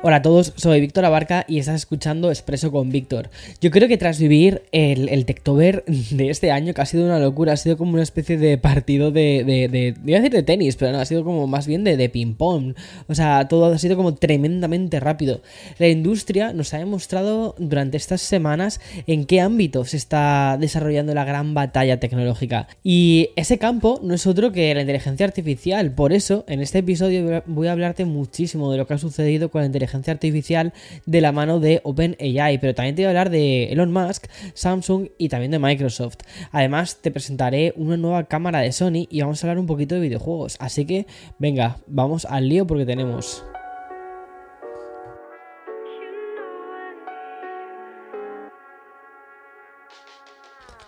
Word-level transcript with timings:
Hola 0.00 0.16
a 0.16 0.22
todos, 0.22 0.52
soy 0.54 0.80
Víctor 0.80 1.04
Abarca 1.04 1.44
y 1.48 1.58
estás 1.58 1.74
escuchando 1.74 2.30
Expreso 2.30 2.70
con 2.70 2.92
Víctor. 2.92 3.30
Yo 3.60 3.72
creo 3.72 3.88
que 3.88 3.98
tras 3.98 4.20
vivir 4.20 4.62
el, 4.70 5.08
el 5.08 5.24
Tectober 5.24 5.82
de 5.86 6.30
este 6.30 6.52
año, 6.52 6.72
que 6.72 6.80
ha 6.80 6.86
sido 6.86 7.04
una 7.04 7.18
locura, 7.18 7.54
ha 7.54 7.56
sido 7.56 7.76
como 7.76 7.94
una 7.94 8.04
especie 8.04 8.38
de 8.38 8.58
partido 8.58 9.10
de, 9.10 9.42
de, 9.44 9.66
de, 9.66 9.94
iba 10.06 10.18
a 10.18 10.20
decir 10.20 10.36
de 10.36 10.44
tenis, 10.44 10.76
pero 10.76 10.92
no, 10.92 11.00
ha 11.00 11.04
sido 11.04 11.24
como 11.24 11.48
más 11.48 11.66
bien 11.66 11.82
de, 11.82 11.96
de 11.96 12.08
ping-pong. 12.08 12.76
O 13.08 13.14
sea, 13.16 13.48
todo 13.48 13.64
ha 13.64 13.78
sido 13.78 13.96
como 13.96 14.14
tremendamente 14.14 15.00
rápido. 15.00 15.42
La 15.78 15.88
industria 15.88 16.52
nos 16.52 16.72
ha 16.74 16.78
demostrado 16.78 17.56
durante 17.58 17.96
estas 17.96 18.20
semanas 18.20 18.80
en 19.08 19.24
qué 19.24 19.40
ámbito 19.40 19.84
se 19.84 19.96
está 19.96 20.58
desarrollando 20.60 21.12
la 21.12 21.24
gran 21.24 21.54
batalla 21.54 21.98
tecnológica. 21.98 22.68
Y 22.84 23.30
ese 23.34 23.58
campo 23.58 23.98
no 24.04 24.14
es 24.14 24.28
otro 24.28 24.52
que 24.52 24.72
la 24.76 24.82
inteligencia 24.82 25.26
artificial. 25.26 25.90
Por 25.90 26.12
eso, 26.12 26.44
en 26.46 26.60
este 26.60 26.78
episodio 26.78 27.42
voy 27.46 27.66
a 27.66 27.72
hablarte 27.72 28.04
muchísimo 28.04 28.70
de 28.70 28.78
lo 28.78 28.86
que 28.86 28.94
ha 28.94 28.98
sucedido 28.98 29.50
con 29.50 29.62
la 29.62 29.66
inteligencia 29.66 29.87
inteligencia 29.88 30.12
artificial 30.12 30.72
de 31.06 31.20
la 31.20 31.32
mano 31.32 31.60
de 31.60 31.80
OpenAI, 31.84 32.58
pero 32.58 32.74
también 32.74 32.94
te 32.94 33.02
voy 33.02 33.06
a 33.06 33.08
hablar 33.10 33.30
de 33.30 33.72
Elon 33.72 33.92
Musk, 33.92 34.26
Samsung 34.54 35.08
y 35.18 35.28
también 35.28 35.50
de 35.50 35.58
Microsoft. 35.58 36.18
Además, 36.52 36.98
te 37.00 37.10
presentaré 37.10 37.72
una 37.76 37.96
nueva 37.96 38.24
cámara 38.24 38.60
de 38.60 38.72
Sony 38.72 39.06
y 39.10 39.20
vamos 39.20 39.42
a 39.42 39.46
hablar 39.46 39.58
un 39.58 39.66
poquito 39.66 39.94
de 39.94 40.00
videojuegos. 40.02 40.56
Así 40.60 40.84
que, 40.84 41.06
venga, 41.38 41.78
vamos 41.86 42.24
al 42.24 42.48
lío 42.48 42.66
porque 42.66 42.86
tenemos... 42.86 43.44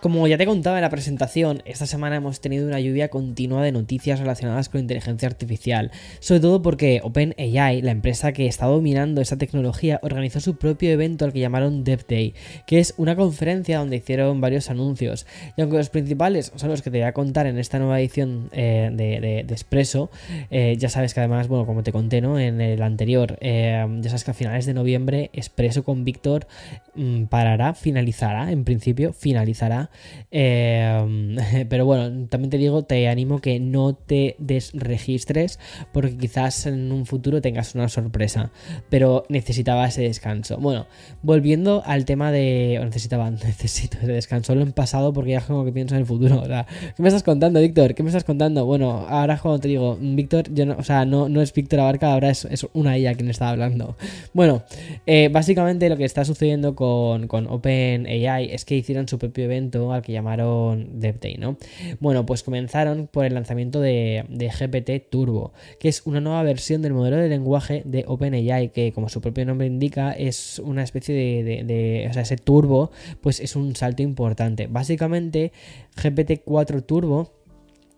Como 0.01 0.27
ya 0.27 0.35
te 0.39 0.47
contaba 0.47 0.77
en 0.77 0.81
la 0.81 0.89
presentación, 0.89 1.61
esta 1.63 1.85
semana 1.85 2.15
hemos 2.15 2.41
tenido 2.41 2.65
una 2.65 2.79
lluvia 2.79 3.09
continua 3.09 3.61
de 3.61 3.71
noticias 3.71 4.19
relacionadas 4.19 4.67
con 4.67 4.81
inteligencia 4.81 5.27
artificial, 5.27 5.91
sobre 6.19 6.41
todo 6.41 6.63
porque 6.63 7.01
OpenAI, 7.03 7.83
la 7.83 7.91
empresa 7.91 8.31
que 8.31 8.47
está 8.47 8.65
dominando 8.65 9.21
esta 9.21 9.37
tecnología, 9.37 9.99
organizó 10.01 10.39
su 10.39 10.55
propio 10.55 10.89
evento 10.89 11.23
al 11.23 11.33
que 11.33 11.39
llamaron 11.39 11.83
Dev 11.83 12.03
Day, 12.07 12.33
que 12.65 12.79
es 12.79 12.95
una 12.97 13.15
conferencia 13.15 13.77
donde 13.77 13.97
hicieron 13.97 14.41
varios 14.41 14.71
anuncios. 14.71 15.27
Y 15.55 15.61
aunque 15.61 15.77
los 15.77 15.89
principales 15.89 16.51
son 16.55 16.71
los 16.71 16.81
que 16.81 16.89
te 16.89 16.97
voy 16.97 17.05
a 17.05 17.13
contar 17.13 17.45
en 17.45 17.59
esta 17.59 17.77
nueva 17.77 17.99
edición 17.99 18.49
eh, 18.53 18.89
de, 18.91 19.19
de, 19.45 19.53
Expreso, 19.53 20.09
eh, 20.49 20.77
ya 20.79 20.89
sabes 20.89 21.13
que 21.13 21.19
además, 21.19 21.47
bueno, 21.47 21.67
como 21.67 21.83
te 21.83 21.91
conté 21.91 22.21
¿no? 22.21 22.39
en 22.39 22.59
el 22.59 22.81
anterior, 22.81 23.37
eh, 23.39 23.85
ya 23.99 24.09
sabes 24.09 24.23
que 24.23 24.31
a 24.31 24.33
finales 24.33 24.65
de 24.65 24.73
noviembre 24.73 25.29
Expreso 25.33 25.83
con 25.83 26.05
Víctor 26.05 26.47
mmm, 26.95 27.25
parará, 27.25 27.75
finalizará, 27.75 28.51
en 28.51 28.63
principio 28.63 29.13
finalizará 29.13 29.90
Em, 30.31 31.37
pero 31.69 31.85
bueno, 31.85 32.27
también 32.27 32.49
te 32.49 32.57
digo, 32.57 32.83
te 32.83 33.07
animo 33.07 33.39
que 33.39 33.59
no 33.59 33.93
te 33.93 34.35
desregistres 34.39 35.59
porque 35.91 36.17
quizás 36.17 36.65
en 36.65 36.91
un 36.91 37.05
futuro 37.05 37.41
tengas 37.41 37.75
una 37.75 37.89
sorpresa. 37.89 38.51
Pero 38.89 39.25
necesitaba 39.29 39.87
ese 39.87 40.01
descanso. 40.01 40.57
Bueno, 40.57 40.87
volviendo 41.21 41.83
al 41.85 42.05
tema 42.05 42.31
de... 42.31 42.79
necesitaba, 42.83 43.29
necesito 43.31 43.97
ese 43.97 44.11
descanso. 44.11 44.55
Lo 44.55 44.63
he 44.63 44.71
pasado 44.71 45.13
porque 45.13 45.31
ya 45.31 45.41
como 45.41 45.65
que 45.65 45.71
pienso 45.71 45.95
en 45.95 46.01
el 46.01 46.07
futuro. 46.07 46.43
¿qué 46.43 47.01
me 47.01 47.07
estás 47.07 47.23
contando, 47.23 47.59
Víctor? 47.59 47.95
¿Qué 47.95 48.03
me 48.03 48.09
estás 48.09 48.23
contando? 48.23 48.65
Bueno, 48.65 49.05
ahora 49.07 49.37
cuando 49.37 49.59
te 49.59 49.67
digo, 49.67 49.97
Víctor, 49.99 50.53
yo 50.53 50.65
no, 50.65 50.75
o 50.77 50.83
sea, 50.83 51.05
no, 51.05 51.29
no 51.29 51.41
es 51.41 51.53
Víctor 51.53 51.81
Abarca, 51.81 52.13
ahora 52.13 52.29
es, 52.29 52.45
es 52.45 52.67
una 52.73 52.95
ella 52.95 53.13
quien 53.13 53.29
está 53.29 53.49
hablando. 53.49 53.95
Bueno, 54.33 54.63
eh, 55.05 55.29
básicamente 55.31 55.89
lo 55.89 55.97
que 55.97 56.05
está 56.05 56.25
sucediendo 56.25 56.75
con, 56.75 57.27
con 57.27 57.47
OpenAI 57.47 58.51
es 58.51 58.65
que 58.65 58.75
hicieron 58.75 59.07
su 59.07 59.17
propio 59.17 59.45
evento 59.45 59.80
al 59.91 60.01
que 60.01 60.11
llamaron 60.11 60.99
DevDay, 60.99 61.35
¿no? 61.37 61.57
Bueno, 61.99 62.25
pues 62.25 62.43
comenzaron 62.43 63.07
por 63.07 63.25
el 63.25 63.33
lanzamiento 63.33 63.79
de, 63.79 64.25
GPT 64.29 65.09
Turbo, 65.09 65.53
que 65.79 65.89
es 65.89 66.03
una 66.05 66.21
nueva 66.21 66.43
versión 66.43 66.81
del 66.81 66.93
modelo 66.93 67.17
de 67.17 67.29
lenguaje 67.29 67.81
de 67.85 68.03
OpenAI, 68.07 68.69
que 68.69 68.91
como 68.91 69.09
su 69.09 69.21
propio 69.21 69.45
nombre 69.45 69.67
indica, 69.67 70.11
es 70.11 70.59
una 70.59 70.83
especie 70.83 71.15
de, 71.15 71.63
de 71.63 72.07
o 72.09 72.13
sea, 72.13 72.21
ese 72.21 72.37
turbo, 72.37 72.91
pues 73.21 73.39
es 73.39 73.55
un 73.55 73.75
salto 73.75 74.03
importante. 74.03 74.67
Básicamente, 74.67 75.51
GPT-4 75.95 76.85
Turbo 76.85 77.40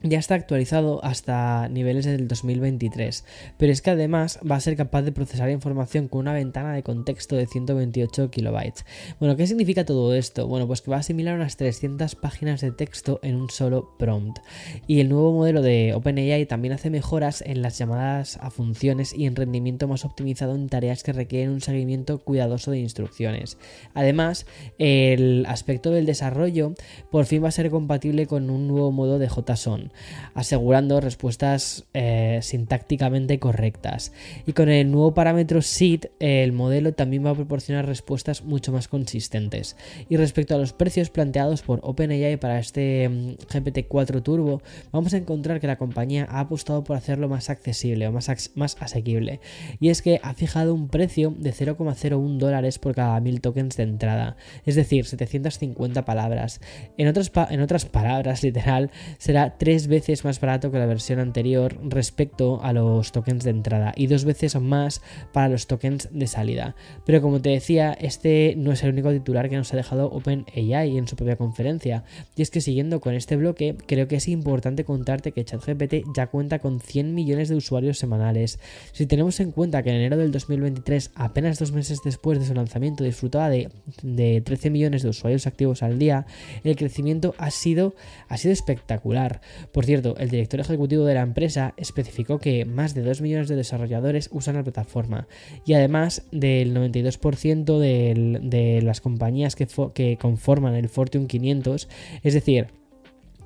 ya 0.04 0.20
está 0.20 0.36
actualizado 0.36 1.04
hasta 1.04 1.70
niveles 1.70 2.06
del 2.06 2.28
2023, 2.28 3.24
pero 3.58 3.72
es 3.72 3.82
que 3.82 3.92
además 3.92 4.38
va 4.50 4.58
a 4.58 4.60
ser 4.60 4.76
capaz 4.76 5.04
de 5.04 5.14
procesar 5.14 5.50
información 5.50 6.10
con 6.10 6.20
una 6.20 6.34
ventana 6.34 6.74
de 6.74 6.84
contexto 6.84 7.38
de 7.38 7.48
128 7.48 8.30
kilobytes. 8.30 8.86
Bueno, 9.22 9.38
¿qué 9.38 9.48
significa 9.48 9.86
todo 9.86 10.14
esto? 10.14 10.46
Bueno, 10.48 10.68
pues 10.68 10.82
que 10.82 10.92
va 10.92 10.98
a 10.98 11.00
asimilar 11.00 11.36
unas 11.36 11.56
300 11.56 12.16
páginas 12.16 12.60
de 12.60 12.72
texto 12.72 13.22
en 13.24 13.36
un 13.36 13.50
solo 13.50 13.96
prompt. 13.98 14.40
Y 14.88 15.00
el 15.00 15.08
nuevo 15.08 15.32
modelo 15.32 15.62
de 15.62 15.94
OpenAI 15.94 16.46
también 16.48 16.74
hace 16.74 16.90
mejoras 16.90 17.42
en 17.42 17.62
las 17.62 17.78
llamadas 17.78 18.38
a 18.42 18.50
funciones 18.50 19.14
y 19.14 19.26
en 19.26 19.38
rendimiento 19.38 19.88
más 19.88 20.04
optimizado 20.04 20.54
en 20.56 20.68
tareas 20.68 21.04
que 21.04 21.14
requieren 21.14 21.52
un 21.52 21.62
seguimiento 21.62 22.20
cuidadoso 22.20 22.72
de 22.72 22.80
instrucciones. 22.80 23.58
Además, 23.94 24.46
el 24.80 25.46
aspecto 25.48 25.92
del 25.92 26.06
desarrollo 26.06 26.74
por 27.10 27.26
fin 27.26 27.42
va 27.42 27.48
a 27.48 27.52
ser 27.52 27.70
compatible 27.70 28.28
con 28.28 28.50
un 28.50 28.68
nuevo 28.68 28.92
modo 28.92 29.18
de 29.18 29.30
JSON 29.30 29.93
asegurando 30.34 31.00
respuestas 31.00 31.86
eh, 31.94 32.40
sintácticamente 32.42 33.40
correctas. 33.40 34.12
Y 34.46 34.54
con 34.54 34.70
el 34.70 34.92
nuevo 34.92 35.14
parámetro 35.14 35.62
SID, 35.62 36.06
el 36.20 36.52
modelo 36.52 36.94
también 36.94 37.26
va 37.26 37.32
a 37.32 37.36
proporcionar 37.36 37.86
respuestas 37.86 38.44
mucho 38.44 38.72
más 38.72 38.88
consistentes. 38.88 39.76
Y 40.10 40.18
respecto 40.18 40.56
a 40.56 40.58
los 40.58 40.74
precios 40.74 41.10
planteados 41.10 41.62
por 41.62 41.80
OpenAI 41.84 42.38
para 42.38 42.60
este 42.60 43.10
mm, 43.10 43.30
GPT-4 43.52 44.24
Turbo, 44.24 44.62
vamos 44.92 45.14
a 45.14 45.18
encontrar 45.18 45.60
que 45.60 45.68
la 45.68 45.78
compañía 45.78 46.28
ha 46.30 46.40
apostado 46.40 46.84
por 46.84 46.98
hacerlo 46.98 47.30
más 47.30 47.50
accesible 47.50 48.08
o 48.08 48.12
más, 48.12 48.52
más 48.56 48.78
asequible. 48.80 49.40
Y 49.80 49.90
es 49.90 50.02
que 50.02 50.20
ha 50.24 50.34
fijado 50.34 50.74
un 50.74 50.90
precio 50.90 51.34
de 51.38 51.54
0,01 51.54 52.38
dólares 52.38 52.80
por 52.80 52.96
cada 52.96 53.20
1000 53.20 53.42
tokens 53.42 53.78
de 53.78 53.84
entrada, 53.84 54.38
es 54.66 54.76
decir, 54.76 55.06
750 55.06 56.06
palabras. 56.06 56.62
En 56.98 57.08
otras, 57.08 57.32
en 57.50 57.62
otras 57.62 57.86
palabras, 57.86 58.44
literal, 58.44 58.92
será 59.18 59.58
3 59.58 59.83
veces 59.88 60.26
más 60.26 60.40
barato 60.40 60.72
que 60.72 60.80
la 60.80 60.86
versión 60.86 61.20
anterior 61.20 61.78
respecto 61.84 62.62
a 62.64 62.74
los 62.74 63.12
tokens 63.12 63.44
de 63.44 63.52
entrada 63.52 63.94
y 63.96 64.08
dos 64.08 64.26
veces 64.26 64.56
más 64.60 65.02
para 65.32 65.50
los 65.50 65.68
tokens 65.68 66.10
de 66.12 66.28
salida. 66.28 66.76
Pero 67.06 67.22
como 67.22 67.42
te 67.42 67.50
decía, 67.50 67.94
este 67.94 68.56
no 68.58 68.72
es 68.72 68.84
el 68.84 68.92
único 68.92 69.12
titular 69.12 69.50
que 69.50 69.58
nos 69.58 69.74
ha 69.74 69.78
dejado 69.78 70.12
OpenAI 70.12 70.98
en 70.98 71.08
su 71.08 71.16
propia 71.16 71.36
conferencia. 71.36 72.04
Y 72.36 72.42
es 72.42 72.50
que 72.50 72.62
siguiendo 72.62 73.00
con 73.00 73.14
este 73.14 73.36
bloque, 73.36 73.76
creo 73.86 74.08
que 74.08 74.18
es 74.18 74.28
importante 74.28 74.84
contarte 74.84 75.32
que 75.32 75.46
ChatGPT 75.46 76.06
ya 76.16 76.28
cuenta 76.28 76.60
con 76.60 76.80
100 76.80 77.14
millones 77.14 77.50
de 77.50 77.56
usuarios 77.56 77.98
semanales. 77.98 78.60
Si 78.92 79.06
tenemos 79.06 79.40
en 79.40 79.52
cuenta 79.52 79.84
que 79.84 79.90
en 79.90 79.98
enero 79.98 80.18
del 80.18 80.32
2023, 80.32 81.12
apenas 81.16 81.60
dos 81.60 81.72
meses 81.72 82.00
después 82.04 82.40
de 82.40 82.46
su 82.46 82.54
lanzamiento, 82.54 83.04
disfrutaba 83.04 83.50
de, 83.50 83.70
de 84.02 84.42
13 84.42 84.70
millones 84.70 85.04
de 85.04 85.10
usuarios 85.10 85.48
activos 85.48 85.84
al 85.84 86.00
día, 86.00 86.26
el 86.64 86.76
crecimiento 86.76 87.36
ha 87.38 87.52
sido, 87.52 87.96
ha 88.28 88.38
sido 88.38 88.54
espectacular. 88.54 89.42
Por 89.72 89.86
cierto, 89.86 90.16
el 90.18 90.30
director 90.30 90.60
ejecutivo 90.60 91.06
de 91.06 91.14
la 91.14 91.22
empresa 91.22 91.74
especificó 91.78 92.40
que 92.40 92.66
más 92.66 92.94
de 92.94 93.02
2 93.02 93.22
millones 93.22 93.48
de 93.48 93.56
desarrolladores 93.56 94.30
usan 94.32 94.56
la 94.56 94.64
plataforma 94.64 95.28
y 95.66 95.74
además 95.74 96.28
del 96.32 96.76
92% 96.76 97.80
de 97.80 98.82
las 98.84 99.02
compañías 99.02 99.56
que, 99.56 99.68
que 99.94 100.18
conforman 100.18 100.76
el 100.76 100.90
Fortune 100.90 101.28
500, 101.28 101.88
es 102.24 102.34
decir, 102.34 102.68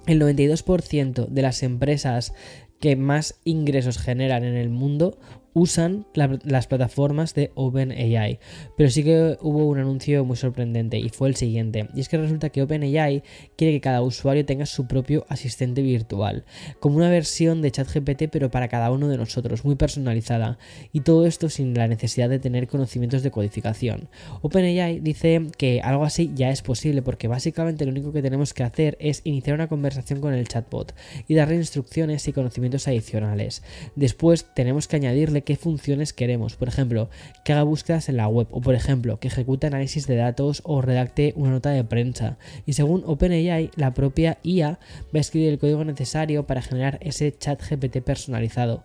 el 0.05 0.21
92% 0.21 1.27
de 1.27 1.41
las 1.41 1.63
empresas 1.63 2.33
que 2.79 2.95
más 2.95 3.39
ingresos 3.43 3.97
generan 3.97 4.43
en 4.43 4.55
el 4.55 4.69
mundo 4.69 5.17
usan 5.57 6.05
las 6.13 6.67
plataformas 6.67 7.33
de 7.33 7.51
OpenAI. 7.55 8.39
Pero 8.77 8.89
sí 8.89 9.03
que 9.03 9.37
hubo 9.41 9.65
un 9.65 9.79
anuncio 9.79 10.23
muy 10.23 10.37
sorprendente 10.37 10.99
y 10.99 11.09
fue 11.09 11.29
el 11.29 11.35
siguiente. 11.35 11.89
Y 11.95 12.01
es 12.01 12.09
que 12.09 12.17
resulta 12.17 12.49
que 12.49 12.61
OpenAI 12.61 13.23
quiere 13.55 13.73
que 13.73 13.81
cada 13.81 14.01
usuario 14.01 14.45
tenga 14.45 14.67
su 14.67 14.87
propio 14.87 15.25
asistente 15.29 15.81
virtual, 15.81 16.45
como 16.79 16.97
una 16.97 17.09
versión 17.09 17.61
de 17.61 17.71
ChatGPT 17.71 18.23
pero 18.31 18.51
para 18.51 18.67
cada 18.67 18.91
uno 18.91 19.07
de 19.07 19.17
nosotros, 19.17 19.65
muy 19.65 19.75
personalizada. 19.75 20.59
Y 20.93 21.01
todo 21.01 21.25
esto 21.25 21.49
sin 21.49 21.73
la 21.73 21.87
necesidad 21.87 22.29
de 22.29 22.39
tener 22.39 22.67
conocimientos 22.67 23.23
de 23.23 23.31
codificación. 23.31 24.09
OpenAI 24.41 24.99
dice 24.99 25.47
que 25.57 25.81
algo 25.81 26.03
así 26.03 26.31
ya 26.35 26.51
es 26.51 26.61
posible 26.61 27.01
porque 27.01 27.27
básicamente 27.27 27.85
lo 27.85 27.91
único 27.91 28.11
que 28.11 28.21
tenemos 28.21 28.53
que 28.53 28.63
hacer 28.63 28.95
es 28.99 29.21
iniciar 29.23 29.55
una 29.55 29.67
conversación 29.67 30.21
con 30.21 30.33
el 30.33 30.47
chatbot 30.47 30.93
y 31.27 31.33
darle 31.33 31.55
instrucciones 31.55 32.27
y 32.27 32.33
conocimientos 32.33 32.87
adicionales. 32.87 33.63
Después 33.95 34.45
tenemos 34.53 34.87
que 34.87 34.97
añadirle 34.97 35.46
qué 35.47 35.55
funciones 35.55 36.11
queremos. 36.11 36.57
Por 36.57 36.67
ejemplo, 36.67 37.09
que 37.45 37.53
haga 37.53 37.63
búsquedas 37.63 38.09
en 38.09 38.17
la 38.17 38.27
web 38.27 38.47
o 38.51 38.59
por 38.59 38.75
ejemplo, 38.75 39.17
que 39.21 39.29
ejecute 39.29 39.67
análisis 39.67 40.05
de 40.05 40.17
datos 40.17 40.61
o 40.65 40.81
redacte 40.81 41.31
una 41.37 41.51
nota 41.51 41.69
de 41.69 41.85
prensa. 41.85 42.37
Y 42.65 42.73
según 42.73 43.03
OpenAI, 43.05 43.71
la 43.77 43.93
propia 43.93 44.39
IA 44.43 44.71
va 44.71 44.79
a 45.13 45.19
escribir 45.19 45.47
el 45.47 45.57
código 45.57 45.85
necesario 45.85 46.45
para 46.45 46.61
generar 46.61 46.97
ese 46.99 47.31
chat 47.31 47.61
GPT 47.63 48.01
personalizado. 48.01 48.83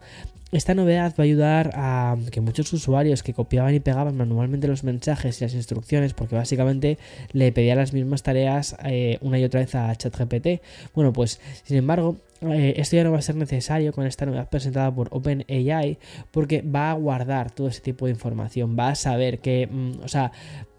Esta 0.52 0.74
novedad 0.74 1.14
va 1.18 1.22
a 1.22 1.22
ayudar 1.22 1.70
a 1.74 2.16
que 2.30 2.42
muchos 2.42 2.72
usuarios 2.74 3.22
que 3.22 3.32
copiaban 3.32 3.74
y 3.74 3.80
pegaban 3.80 4.16
manualmente 4.16 4.68
los 4.68 4.84
mensajes 4.84 5.40
y 5.40 5.44
las 5.44 5.54
instrucciones, 5.54 6.12
porque 6.12 6.36
básicamente 6.36 6.98
le 7.32 7.50
pedía 7.52 7.74
las 7.74 7.94
mismas 7.94 8.22
tareas 8.22 8.76
eh, 8.84 9.18
una 9.22 9.38
y 9.38 9.44
otra 9.44 9.60
vez 9.60 9.74
a 9.74 9.94
ChatGPT, 9.94 10.62
bueno, 10.94 11.12
pues 11.12 11.40
sin 11.64 11.78
embargo, 11.78 12.18
eh, 12.42 12.74
esto 12.76 12.96
ya 12.96 13.04
no 13.04 13.12
va 13.12 13.18
a 13.18 13.22
ser 13.22 13.36
necesario 13.36 13.92
con 13.92 14.06
esta 14.06 14.26
novedad 14.26 14.50
presentada 14.50 14.94
por 14.94 15.08
OpenAI 15.10 15.98
porque 16.30 16.60
va 16.60 16.90
a 16.90 16.94
guardar 16.94 17.50
todo 17.50 17.68
ese 17.68 17.80
tipo 17.80 18.04
de 18.04 18.12
información, 18.12 18.76
va 18.78 18.90
a 18.90 18.94
saber 18.94 19.38
que, 19.38 19.68
mm, 19.70 20.04
o 20.04 20.08
sea, 20.08 20.32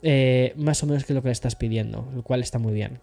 eh, 0.03 0.53
más 0.55 0.83
o 0.83 0.85
menos 0.85 1.03
qué 1.03 1.13
es 1.13 1.15
lo 1.15 1.23
que 1.23 1.29
le 1.29 1.33
estás 1.33 1.55
pidiendo, 1.55 2.11
lo 2.13 2.21
cual 2.21 2.41
está 2.41 2.59
muy 2.59 2.73
bien. 2.73 2.99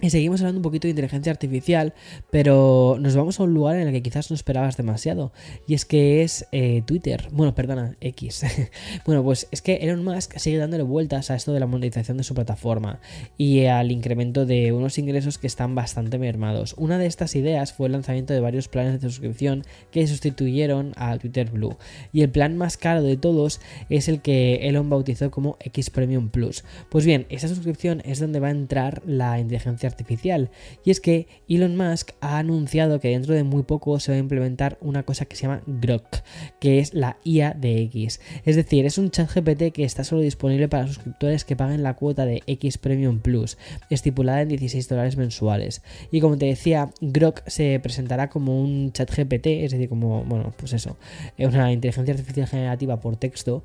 Y 0.00 0.10
seguimos 0.10 0.40
hablando 0.40 0.60
un 0.60 0.62
poquito 0.62 0.86
de 0.86 0.90
inteligencia 0.90 1.32
artificial, 1.32 1.92
pero 2.30 2.98
nos 3.00 3.16
vamos 3.16 3.40
a 3.40 3.42
un 3.42 3.52
lugar 3.52 3.76
en 3.76 3.88
el 3.88 3.92
que 3.92 4.02
quizás 4.02 4.30
no 4.30 4.34
esperabas 4.34 4.76
demasiado, 4.76 5.32
y 5.66 5.74
es 5.74 5.84
que 5.84 6.22
es 6.22 6.46
eh, 6.52 6.82
Twitter, 6.86 7.28
bueno, 7.32 7.56
perdona, 7.56 7.96
X. 8.00 8.44
bueno, 9.04 9.24
pues 9.24 9.48
es 9.50 9.60
que 9.60 9.76
Elon 9.76 10.04
Musk 10.04 10.38
sigue 10.38 10.58
dándole 10.58 10.84
vueltas 10.84 11.32
a 11.32 11.34
esto 11.34 11.52
de 11.52 11.58
la 11.58 11.66
monetización 11.66 12.16
de 12.16 12.22
su 12.22 12.32
plataforma 12.32 13.00
y 13.36 13.64
al 13.64 13.90
incremento 13.90 14.46
de 14.46 14.70
unos 14.70 14.98
ingresos 14.98 15.36
que 15.36 15.48
están 15.48 15.74
bastante 15.74 16.16
mermados. 16.16 16.76
Una 16.78 16.96
de 16.96 17.06
estas 17.06 17.34
ideas 17.34 17.72
fue 17.72 17.86
el 17.86 17.92
lanzamiento 17.92 18.34
de 18.34 18.40
varios 18.40 18.68
planes 18.68 19.00
de 19.00 19.08
suscripción 19.08 19.64
que 19.90 20.06
sustituyeron 20.06 20.92
a 20.94 21.18
Twitter 21.18 21.50
Blue, 21.50 21.76
y 22.12 22.22
el 22.22 22.30
plan 22.30 22.56
más 22.56 22.76
caro 22.76 23.02
de 23.02 23.16
todos 23.16 23.60
es 23.90 24.06
el 24.06 24.22
que 24.22 24.68
Elon 24.68 24.90
bautizó 24.90 25.32
como 25.32 25.56
X 25.58 25.90
Premium 25.90 26.28
Plus. 26.28 26.62
Pues 26.88 27.04
bien, 27.04 27.26
esa 27.30 27.48
suscripción 27.48 28.00
es 28.04 28.20
donde 28.20 28.38
va 28.38 28.46
a 28.46 28.52
entrar 28.52 29.02
la 29.04 29.40
inteligencia 29.40 29.87
artificial. 29.88 30.50
Y 30.84 30.90
es 30.90 31.00
que 31.00 31.26
Elon 31.48 31.76
Musk 31.76 32.10
ha 32.20 32.38
anunciado 32.38 33.00
que 33.00 33.08
dentro 33.08 33.34
de 33.34 33.42
muy 33.42 33.62
poco 33.62 33.98
se 34.00 34.12
va 34.12 34.16
a 34.16 34.20
implementar 34.20 34.78
una 34.80 35.02
cosa 35.02 35.24
que 35.24 35.36
se 35.36 35.42
llama 35.42 35.62
Grok, 35.66 36.22
que 36.60 36.78
es 36.78 36.94
la 36.94 37.18
IA 37.24 37.54
de 37.54 37.82
X. 37.82 38.20
Es 38.44 38.56
decir, 38.56 38.86
es 38.86 38.98
un 38.98 39.10
chat 39.10 39.30
GPT 39.32 39.72
que 39.72 39.84
está 39.84 40.04
solo 40.04 40.20
disponible 40.20 40.68
para 40.68 40.86
suscriptores 40.86 41.44
que 41.44 41.56
paguen 41.56 41.82
la 41.82 41.94
cuota 41.94 42.24
de 42.24 42.42
X 42.46 42.78
Premium 42.78 43.20
Plus, 43.20 43.58
estipulada 43.90 44.42
en 44.42 44.48
16 44.48 44.88
dólares 44.88 45.16
mensuales. 45.16 45.82
Y 46.10 46.20
como 46.20 46.38
te 46.38 46.46
decía, 46.46 46.90
Grok 47.00 47.42
se 47.46 47.80
presentará 47.80 48.28
como 48.28 48.60
un 48.60 48.92
chat 48.92 49.10
GPT, 49.10 49.46
es 49.64 49.72
decir, 49.72 49.88
como, 49.88 50.24
bueno, 50.24 50.52
pues 50.56 50.72
eso, 50.72 50.96
una 51.38 51.72
inteligencia 51.72 52.14
artificial 52.14 52.46
generativa 52.46 53.00
por 53.00 53.16
texto 53.16 53.64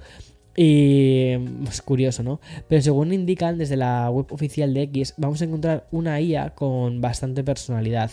y 0.55 1.31
es 1.31 1.39
pues, 1.63 1.81
curioso, 1.81 2.23
¿no? 2.23 2.39
Pero 2.67 2.81
según 2.81 3.13
indican 3.13 3.57
desde 3.57 3.75
la 3.75 4.09
web 4.09 4.27
oficial 4.31 4.73
de 4.73 4.83
X, 4.83 5.15
vamos 5.17 5.41
a 5.41 5.45
encontrar 5.45 5.88
una 5.91 6.21
IA 6.21 6.51
con 6.51 7.01
bastante 7.01 7.44
personalidad 7.44 8.11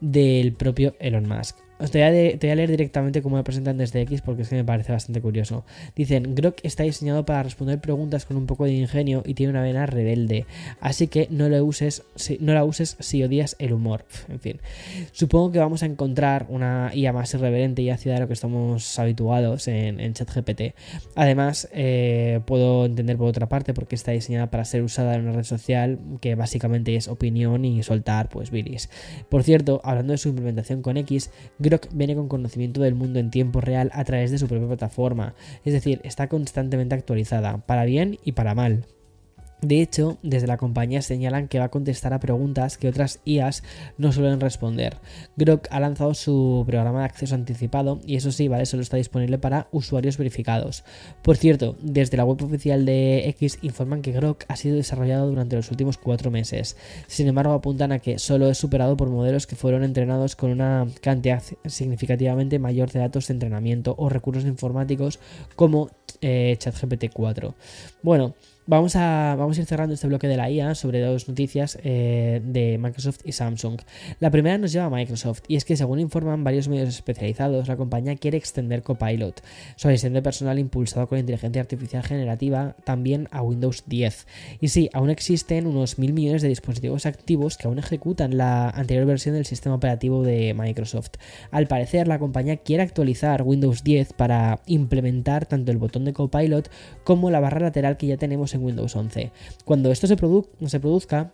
del 0.00 0.54
propio 0.54 0.94
Elon 0.98 1.28
Musk. 1.28 1.56
Os 1.84 1.90
te 1.90 1.98
voy, 1.98 2.50
a 2.50 2.54
leer 2.54 2.70
directamente 2.70 3.20
cómo 3.20 3.36
lo 3.36 3.44
presentan 3.44 3.76
desde 3.76 4.00
X 4.00 4.22
porque 4.22 4.40
es 4.40 4.48
que 4.48 4.54
me 4.54 4.64
parece 4.64 4.90
bastante 4.90 5.20
curioso. 5.20 5.66
Dicen, 5.94 6.34
Grok 6.34 6.60
está 6.62 6.82
diseñado 6.82 7.26
para 7.26 7.42
responder 7.42 7.78
preguntas 7.78 8.24
con 8.24 8.38
un 8.38 8.46
poco 8.46 8.64
de 8.64 8.72
ingenio 8.72 9.22
y 9.26 9.34
tiene 9.34 9.50
una 9.50 9.60
vena 9.60 9.84
rebelde, 9.84 10.46
así 10.80 11.08
que 11.08 11.28
no, 11.30 11.50
lo 11.50 11.62
uses, 11.62 12.04
si, 12.14 12.38
no 12.40 12.54
la 12.54 12.64
uses 12.64 12.96
si 13.00 13.22
odias 13.22 13.54
el 13.58 13.74
humor. 13.74 14.06
En 14.30 14.40
fin, 14.40 14.60
supongo 15.12 15.52
que 15.52 15.58
vamos 15.58 15.82
a 15.82 15.86
encontrar 15.86 16.46
una 16.48 16.90
IA 16.94 17.12
más 17.12 17.34
irreverente 17.34 17.82
y 17.82 17.90
ácida 17.90 18.14
de 18.14 18.20
lo 18.20 18.28
que 18.28 18.32
estamos 18.32 18.98
habituados 18.98 19.68
en, 19.68 20.14
ChatGPT. 20.14 20.74
Además, 21.16 21.68
eh, 21.74 22.40
puedo 22.46 22.86
entender 22.86 23.18
por 23.18 23.28
otra 23.28 23.50
parte 23.50 23.74
porque 23.74 23.94
está 23.94 24.12
diseñada 24.12 24.50
para 24.50 24.64
ser 24.64 24.82
usada 24.82 25.16
en 25.16 25.24
una 25.28 25.32
red 25.32 25.44
social 25.44 25.98
que 26.22 26.34
básicamente 26.34 26.96
es 26.96 27.08
opinión 27.08 27.66
y 27.66 27.82
soltar 27.82 28.30
pues 28.30 28.50
bilis. 28.50 28.88
Por 29.28 29.42
cierto, 29.42 29.82
hablando 29.84 30.12
de 30.12 30.18
su 30.18 30.30
implementación 30.30 30.80
con 30.80 30.96
X, 30.96 31.30
Grok 31.58 31.73
viene 31.92 32.14
con 32.14 32.28
conocimiento 32.28 32.80
del 32.80 32.94
mundo 32.94 33.18
en 33.18 33.30
tiempo 33.30 33.60
real 33.60 33.90
a 33.94 34.04
través 34.04 34.30
de 34.30 34.38
su 34.38 34.48
propia 34.48 34.68
plataforma, 34.68 35.34
es 35.64 35.72
decir, 35.72 36.00
está 36.04 36.28
constantemente 36.28 36.94
actualizada, 36.94 37.58
para 37.66 37.84
bien 37.84 38.18
y 38.24 38.32
para 38.32 38.54
mal. 38.54 38.86
De 39.62 39.80
hecho, 39.80 40.18
desde 40.22 40.46
la 40.46 40.58
compañía 40.58 41.00
señalan 41.00 41.48
que 41.48 41.58
va 41.58 41.66
a 41.66 41.70
contestar 41.70 42.12
a 42.12 42.20
preguntas 42.20 42.76
que 42.76 42.88
otras 42.88 43.20
IAs 43.24 43.62
no 43.96 44.12
suelen 44.12 44.40
responder. 44.40 44.98
Grok 45.36 45.68
ha 45.70 45.80
lanzado 45.80 46.14
su 46.14 46.64
programa 46.66 47.00
de 47.00 47.06
acceso 47.06 47.34
anticipado 47.34 48.00
y 48.06 48.16
eso 48.16 48.30
sí, 48.30 48.48
vale, 48.48 48.66
solo 48.66 48.82
está 48.82 48.96
disponible 48.96 49.38
para 49.38 49.68
usuarios 49.72 50.18
verificados. 50.18 50.84
Por 51.22 51.36
cierto, 51.36 51.76
desde 51.80 52.16
la 52.16 52.24
web 52.24 52.42
oficial 52.42 52.84
de 52.84 53.28
X 53.30 53.58
informan 53.62 54.02
que 54.02 54.12
Grok 54.12 54.44
ha 54.48 54.56
sido 54.56 54.76
desarrollado 54.76 55.28
durante 55.28 55.56
los 55.56 55.70
últimos 55.70 55.98
cuatro 55.98 56.30
meses. 56.30 56.76
Sin 57.06 57.26
embargo, 57.26 57.54
apuntan 57.54 57.92
a 57.92 57.98
que 57.98 58.18
solo 58.18 58.48
es 58.50 58.58
superado 58.58 58.96
por 58.96 59.08
modelos 59.08 59.46
que 59.46 59.56
fueron 59.56 59.82
entrenados 59.82 60.36
con 60.36 60.50
una 60.50 60.86
cantidad 61.00 61.42
significativamente 61.66 62.58
mayor 62.58 62.90
de 62.90 63.00
datos 63.00 63.28
de 63.28 63.34
entrenamiento 63.34 63.94
o 63.98 64.08
recursos 64.08 64.44
informáticos 64.44 65.18
como 65.56 65.90
eh, 66.20 66.56
ChatGPT 66.58 67.12
4. 67.12 67.54
Bueno, 68.02 68.34
Vamos 68.66 68.96
a, 68.96 69.36
vamos 69.38 69.58
a 69.58 69.60
ir 69.60 69.66
cerrando 69.66 69.92
este 69.92 70.06
bloque 70.06 70.26
de 70.26 70.38
la 70.38 70.50
IA 70.50 70.74
sobre 70.74 71.02
dos 71.02 71.28
noticias 71.28 71.78
eh, 71.84 72.40
de 72.42 72.78
Microsoft 72.78 73.20
y 73.22 73.32
Samsung. 73.32 73.78
La 74.20 74.30
primera 74.30 74.56
nos 74.56 74.72
lleva 74.72 74.86
a 74.86 74.90
Microsoft 74.90 75.42
y 75.48 75.56
es 75.56 75.66
que 75.66 75.76
según 75.76 76.00
informan 76.00 76.44
varios 76.44 76.68
medios 76.68 76.88
especializados, 76.88 77.68
la 77.68 77.76
compañía 77.76 78.16
quiere 78.16 78.38
extender 78.38 78.82
Copilot, 78.82 79.42
su 79.76 79.88
asistente 79.88 80.22
personal 80.22 80.58
impulsado 80.58 81.06
con 81.06 81.18
inteligencia 81.18 81.60
artificial 81.60 82.02
generativa, 82.04 82.74
también 82.84 83.28
a 83.32 83.42
Windows 83.42 83.84
10. 83.86 84.26
Y 84.62 84.68
sí, 84.68 84.88
aún 84.94 85.10
existen 85.10 85.66
unos 85.66 85.98
mil 85.98 86.14
millones 86.14 86.40
de 86.40 86.48
dispositivos 86.48 87.04
activos 87.04 87.58
que 87.58 87.68
aún 87.68 87.78
ejecutan 87.78 88.38
la 88.38 88.70
anterior 88.70 89.04
versión 89.04 89.34
del 89.34 89.44
sistema 89.44 89.74
operativo 89.74 90.22
de 90.22 90.54
Microsoft. 90.54 91.10
Al 91.50 91.66
parecer, 91.66 92.08
la 92.08 92.18
compañía 92.18 92.56
quiere 92.56 92.82
actualizar 92.82 93.42
Windows 93.42 93.84
10 93.84 94.14
para 94.14 94.60
implementar 94.64 95.44
tanto 95.44 95.70
el 95.70 95.76
botón 95.76 96.06
de 96.06 96.14
Copilot 96.14 96.70
como 97.04 97.30
la 97.30 97.40
barra 97.40 97.60
lateral 97.60 97.98
que 97.98 98.06
ya 98.06 98.16
tenemos 98.16 98.53
en 98.54 98.62
Windows 98.64 98.94
11. 98.96 99.30
Cuando 99.64 99.90
esto 99.90 100.06
se, 100.06 100.16
produzca, 100.16 101.32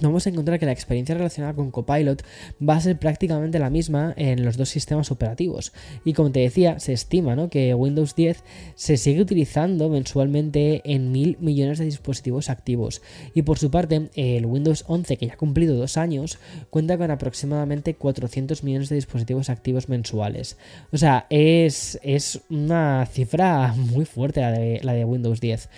vamos 0.00 0.26
a 0.26 0.30
encontrar 0.30 0.58
que 0.58 0.66
la 0.66 0.72
experiencia 0.72 1.14
relacionada 1.14 1.54
con 1.54 1.70
Copilot 1.70 2.22
va 2.66 2.76
a 2.76 2.80
ser 2.80 2.98
prácticamente 2.98 3.58
la 3.58 3.70
misma 3.70 4.14
en 4.16 4.44
los 4.44 4.56
dos 4.56 4.68
sistemas 4.68 5.10
operativos. 5.10 5.72
Y 6.04 6.12
como 6.12 6.30
te 6.30 6.40
decía, 6.40 6.78
se 6.80 6.92
estima 6.92 7.32
que 7.48 7.74
Windows 7.74 8.14
10 8.14 8.42
se 8.74 8.96
sigue 8.96 9.22
utilizando 9.22 9.88
mensualmente 9.88 10.82
en 10.84 11.12
mil 11.12 11.36
millones 11.40 11.78
de 11.78 11.84
dispositivos 11.84 12.50
activos. 12.50 13.02
Y 13.34 13.42
por 13.42 13.58
su 13.58 13.70
parte, 13.70 14.10
el 14.14 14.46
Windows 14.46 14.84
11, 14.86 15.16
que 15.16 15.26
ya 15.26 15.34
ha 15.34 15.36
cumplido 15.36 15.76
dos 15.76 15.96
años, 15.96 16.38
cuenta 16.70 16.98
con 16.98 17.10
aproximadamente 17.10 17.94
400 17.94 18.64
millones 18.64 18.88
de 18.88 18.96
dispositivos 18.96 19.50
activos 19.50 19.88
mensuales. 19.88 20.56
O 20.92 20.98
sea, 20.98 21.26
es, 21.30 21.98
es 22.02 22.40
una 22.50 23.06
cifra 23.06 23.74
muy 23.76 24.04
fuerte 24.04 24.40
la 24.40 24.52
de, 24.52 24.80
la 24.82 24.92
de 24.92 25.04
Windows 25.04 25.40
10. 25.40 25.68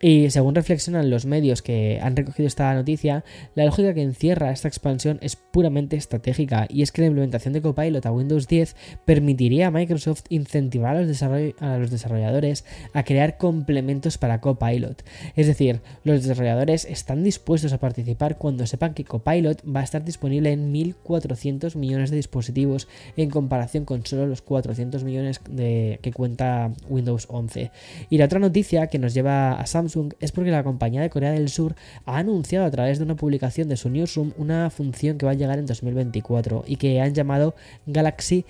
Y 0.00 0.28
según 0.28 0.54
reflexionan 0.54 1.08
los 1.08 1.24
medios 1.24 1.62
que 1.62 2.00
han 2.02 2.16
recogido 2.16 2.46
esta 2.46 2.74
noticia, 2.74 3.24
la 3.54 3.64
lógica 3.64 3.94
que 3.94 4.02
encierra 4.02 4.50
esta 4.50 4.68
expansión 4.68 5.18
es 5.22 5.36
puramente 5.36 5.96
estratégica 5.96 6.66
y 6.68 6.82
es 6.82 6.92
que 6.92 7.00
la 7.00 7.06
implementación 7.06 7.54
de 7.54 7.62
Copilot 7.62 8.04
a 8.04 8.12
Windows 8.12 8.46
10 8.46 8.76
permitiría 9.06 9.68
a 9.68 9.70
Microsoft 9.70 10.24
incentivar 10.28 10.96
a 10.96 11.78
los, 11.78 11.90
desarrolladores 11.90 12.66
a 12.92 13.04
crear 13.04 13.38
complementos 13.38 14.18
para 14.18 14.42
Copilot. 14.42 15.02
Es 15.34 15.46
decir, 15.46 15.80
los 16.04 16.22
desarrolladores 16.22 16.84
están 16.84 17.24
dispuestos 17.24 17.72
a 17.72 17.78
participar 17.78 18.36
cuando 18.36 18.66
sepan 18.66 18.92
que 18.92 19.04
Copilot 19.04 19.62
va 19.64 19.80
a 19.80 19.84
estar 19.84 20.04
disponible 20.04 20.52
en 20.52 20.74
1.400 20.74 21.74
millones 21.74 22.10
de 22.10 22.16
dispositivos 22.16 22.86
en 23.16 23.30
comparación 23.30 23.86
con 23.86 24.04
solo 24.04 24.26
los 24.26 24.42
400 24.42 25.04
millones 25.04 25.40
de, 25.48 26.00
que 26.02 26.12
cuenta 26.12 26.70
Windows 26.90 27.26
11. 27.30 27.70
Y 28.10 28.18
la 28.18 28.26
otra 28.26 28.40
noticia 28.40 28.88
que 28.88 28.98
nos 28.98 29.14
lleva 29.14 29.52
a 29.52 29.66
Samsung 29.66 29.85
es 30.20 30.32
porque 30.32 30.50
la 30.50 30.64
compañía 30.64 31.00
de 31.00 31.10
Corea 31.10 31.32
del 31.32 31.48
Sur 31.48 31.74
ha 32.04 32.18
anunciado 32.18 32.64
a 32.66 32.70
través 32.70 32.98
de 32.98 33.04
una 33.04 33.16
publicación 33.16 33.68
de 33.68 33.76
su 33.76 33.90
newsroom 33.90 34.32
una 34.36 34.70
función 34.70 35.18
que 35.18 35.26
va 35.26 35.32
a 35.32 35.34
llegar 35.34 35.58
en 35.58 35.66
2024 35.66 36.64
y 36.66 36.76
que 36.76 37.00
han 37.00 37.14
llamado 37.14 37.54
Galaxy 37.86 38.44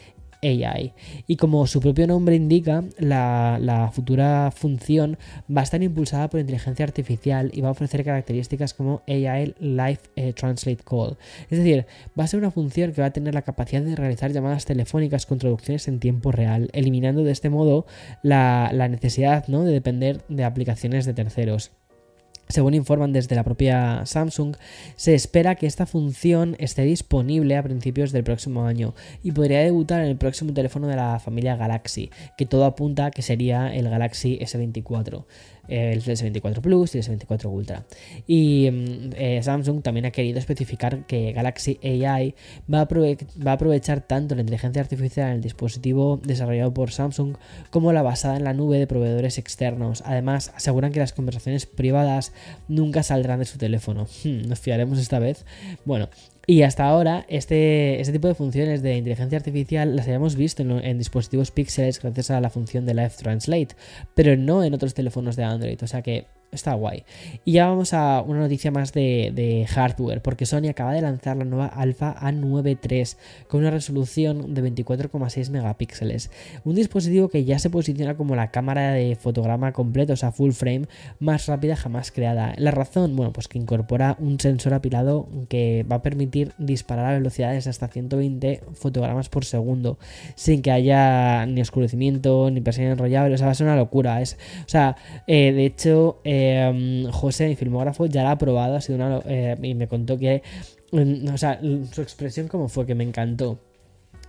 AI. 0.46 0.92
Y 1.26 1.36
como 1.36 1.66
su 1.66 1.80
propio 1.80 2.06
nombre 2.06 2.36
indica, 2.36 2.84
la, 2.98 3.90
futura 3.92 4.50
función 4.50 5.18
va 5.54 5.60
a 5.60 5.64
estar 5.64 5.82
impulsada 5.82 6.28
por 6.28 6.40
inteligencia 6.40 6.84
artificial 6.84 7.50
y 7.52 7.60
va 7.60 7.68
a 7.68 7.72
ofrecer 7.72 8.04
características 8.04 8.74
como 8.74 9.02
AI 9.08 9.54
Live 9.58 10.00
eh, 10.16 10.32
Translate 10.32 10.82
Call. 10.84 11.16
Es 11.50 11.58
decir, 11.58 11.86
va 12.18 12.24
a 12.24 12.26
ser 12.26 12.40
una 12.40 12.50
función 12.50 12.92
que 12.92 13.00
va 13.00 13.08
a 13.08 13.12
tener 13.12 13.34
la 13.34 13.42
capacidad 13.42 13.82
de 13.82 13.96
realizar 13.96 14.32
llamadas 14.32 14.64
telefónicas 14.64 15.26
con 15.26 15.38
traducciones 15.38 15.88
en 15.88 16.00
tiempo 16.00 16.32
real, 16.32 16.68
eliminando 16.72 17.24
de 17.24 17.32
este 17.32 17.50
modo 17.50 17.86
la, 18.22 18.70
necesidad 18.88 19.46
¿no? 19.48 19.64
de 19.64 19.72
depender 19.72 20.22
de 20.28 20.44
aplicaciones 20.44 21.06
de 21.06 21.14
terceros. 21.14 21.72
Según 22.48 22.74
informan 22.74 23.12
desde 23.12 23.34
la 23.34 23.42
propia 23.42 24.06
Samsung, 24.06 24.56
se 24.94 25.14
espera 25.14 25.56
que 25.56 25.66
esta 25.66 25.84
función 25.84 26.54
esté 26.60 26.82
disponible 26.82 27.56
a 27.56 27.62
principios 27.62 28.12
del 28.12 28.22
próximo 28.22 28.66
año 28.66 28.94
y 29.22 29.32
podría 29.32 29.60
debutar 29.60 30.00
en 30.02 30.08
el 30.08 30.16
próximo 30.16 30.52
teléfono 30.54 30.86
de 30.86 30.94
la 30.94 31.18
familia 31.18 31.56
Galaxy, 31.56 32.10
que 32.38 32.46
todo 32.46 32.64
apunta 32.64 33.06
a 33.06 33.10
que 33.10 33.22
sería 33.22 33.74
el 33.74 33.90
Galaxy 33.90 34.38
S24. 34.38 35.24
El 35.68 36.02
S24 36.02 36.60
Plus 36.60 36.94
y 36.94 36.98
el 36.98 37.04
S24 37.04 37.46
Ultra. 37.46 37.84
Y 38.26 38.70
mm, 38.70 39.10
eh, 39.16 39.40
Samsung 39.42 39.82
también 39.82 40.06
ha 40.06 40.10
querido 40.10 40.38
especificar 40.38 41.06
que 41.06 41.32
Galaxy 41.32 41.78
AI 41.82 42.34
va 42.72 42.82
a, 42.82 42.88
va 42.88 43.50
a 43.50 43.54
aprovechar 43.54 44.00
tanto 44.00 44.34
la 44.34 44.42
inteligencia 44.42 44.82
artificial 44.82 45.28
en 45.28 45.36
el 45.36 45.42
dispositivo 45.42 46.20
desarrollado 46.22 46.72
por 46.72 46.90
Samsung 46.90 47.36
como 47.70 47.92
la 47.92 48.02
basada 48.02 48.36
en 48.36 48.44
la 48.44 48.54
nube 48.54 48.78
de 48.78 48.86
proveedores 48.86 49.38
externos. 49.38 50.02
Además, 50.06 50.52
aseguran 50.54 50.92
que 50.92 51.00
las 51.00 51.12
conversaciones 51.12 51.66
privadas 51.66 52.32
nunca 52.68 53.02
saldrán 53.02 53.38
de 53.38 53.44
su 53.44 53.58
teléfono. 53.58 54.06
Hmm, 54.24 54.48
¿Nos 54.48 54.60
fiaremos 54.60 54.98
esta 54.98 55.18
vez? 55.18 55.44
Bueno, 55.84 56.08
y 56.46 56.62
hasta 56.62 56.84
ahora, 56.84 57.26
este, 57.28 58.00
este 58.00 58.12
tipo 58.12 58.28
de 58.28 58.34
funciones 58.34 58.80
de 58.80 58.96
inteligencia 58.96 59.36
artificial 59.36 59.96
las 59.96 60.06
habíamos 60.06 60.36
visto 60.36 60.62
en, 60.62 60.98
dispositivos 60.98 61.50
Pixels 61.50 62.00
gracias 62.00 62.30
a 62.30 62.40
la 62.40 62.50
función 62.50 62.86
de 62.86 62.94
Live 62.94 63.12
Translate, 63.18 63.74
pero 64.14 64.36
no 64.36 64.62
en 64.62 64.72
otros 64.72 64.94
teléfonos 64.94 65.34
de 65.34 65.42
Android. 65.42 65.82
O 65.82 65.86
sea 65.88 66.02
que 66.02 66.26
está 66.52 66.74
guay. 66.74 67.04
Y 67.44 67.52
ya 67.52 67.68
vamos 67.68 67.92
a 67.94 68.22
una 68.22 68.40
noticia 68.40 68.70
más 68.70 68.92
de, 68.92 69.66
hardware, 69.68 70.22
porque 70.22 70.46
Sony 70.46 70.68
acaba 70.68 70.92
de 70.92 71.02
lanzar 71.02 71.36
la 71.36 71.44
nueva 71.44 71.66
Alpha 71.66 72.14
A9 72.20 72.78
III 72.88 73.04
con 73.48 73.60
una 73.60 73.70
resolución 73.70 74.54
de 74.54 74.62
24,6 74.62 75.50
megapíxeles. 75.50 76.30
Un 76.64 76.74
dispositivo 76.74 77.28
que 77.28 77.44
ya 77.44 77.58
se 77.58 77.70
posiciona 77.70 78.16
como 78.16 78.36
la 78.36 78.50
cámara 78.50 78.92
de 78.92 79.16
fotograma 79.16 79.72
completo, 79.72 80.14
o 80.14 80.16
sea, 80.16 80.32
full 80.32 80.52
frame, 80.52 80.86
más 81.20 81.46
rápida 81.46 81.76
jamás 81.76 82.10
creada. 82.10 82.54
La 82.56 82.70
razón, 82.70 83.16
bueno, 83.16 83.32
pues 83.32 83.48
que 83.48 83.58
incorpora 83.58 84.16
un 84.18 84.40
sensor 84.40 84.74
apilado 84.74 85.28
que 85.48 85.84
va 85.90 85.96
a 85.96 86.02
permitir 86.02 86.52
disparar 86.58 87.06
a 87.06 87.18
velocidades 87.18 87.66
hasta 87.66 87.88
120 87.88 88.62
fotogramas 88.74 89.28
por 89.28 89.44
segundo, 89.44 89.98
sin 90.34 90.62
que 90.62 90.70
haya 90.70 91.46
ni 91.46 91.60
oscurecimiento, 91.60 92.50
ni 92.50 92.60
persiana 92.60 92.92
enrollable, 92.92 93.34
o 93.34 93.38
sea, 93.38 93.46
va 93.46 93.52
a 93.52 93.54
ser 93.54 93.66
una 93.66 93.76
locura. 93.76 94.20
Es, 94.22 94.38
o 94.64 94.68
sea, 94.68 94.96
eh, 95.26 95.52
de 95.52 95.66
hecho... 95.66 96.20
Eh, 96.24 96.35
eh, 96.36 97.08
José, 97.12 97.48
mi 97.48 97.56
filmógrafo, 97.56 98.06
ya 98.06 98.22
la 98.22 98.32
ha 98.32 98.38
probado, 98.38 98.76
ha 98.76 98.80
sido 98.80 98.96
una, 98.96 99.20
eh, 99.26 99.56
y 99.62 99.74
me 99.74 99.88
contó 99.88 100.18
que, 100.18 100.42
mm, 100.92 101.32
o 101.32 101.38
sea, 101.38 101.60
su 101.92 102.02
expresión 102.02 102.48
como 102.48 102.68
fue 102.68 102.86
que 102.86 102.94
me 102.94 103.04
encantó 103.04 103.58